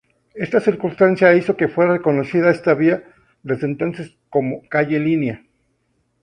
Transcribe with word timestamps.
Esta 0.33 0.59
circunstancia 0.59 1.35
hizo 1.35 1.55
que 1.55 1.67
fuera 1.67 1.91
reconocida 1.95 2.49
esta 2.49 2.73
vía, 2.73 3.03
desde 3.43 3.67
entonces, 3.67 4.17
como 4.31 4.67
calle 4.67 4.99
Línea. 4.99 5.43